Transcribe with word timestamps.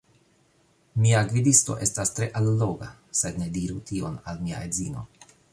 Mia 1.05 1.19
gvidisto 1.33 1.75
estas 1.87 2.13
tre 2.21 2.29
alloga 2.41 2.89
sed 3.23 3.41
ne 3.43 3.53
diru 3.59 3.79
tion 3.93 4.21
al 4.33 4.45
mia 4.49 4.67
edzino! 4.71 5.09